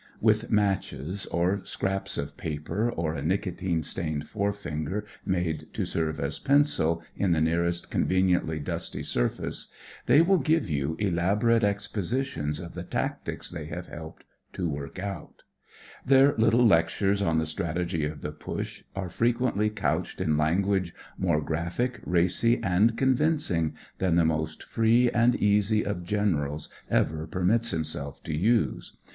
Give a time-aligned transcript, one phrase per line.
[0.19, 6.39] With matches, or scraps of paper, or a nicotine stained forefinger made to serve as
[6.39, 9.67] pencil in the nearest conveniently dusty surface,
[10.07, 14.21] they will give you elaborate expositions of the tactics they have hdped
[14.53, 15.43] to work out.
[16.03, 21.41] Their little lectures on the strategy of the Push are frequently couched in language more
[21.41, 28.15] graphic, racy, and convincing than the most free and easy of Generals ever permits himself
[28.21, 28.97] WHAT rrS LIKE IN THE PUSH 8 to use.